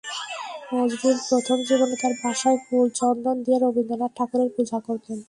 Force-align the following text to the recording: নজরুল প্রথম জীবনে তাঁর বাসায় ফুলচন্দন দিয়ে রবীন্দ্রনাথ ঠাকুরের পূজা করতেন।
নজরুল 0.73 1.17
প্রথম 1.29 1.57
জীবনে 1.67 1.95
তাঁর 2.01 2.13
বাসায় 2.21 2.59
ফুলচন্দন 2.65 3.37
দিয়ে 3.45 3.57
রবীন্দ্রনাথ 3.57 4.11
ঠাকুরের 4.17 4.49
পূজা 4.55 4.77
করতেন। 4.87 5.17